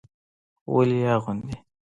[0.73, 1.55] ولې يې اغوندي.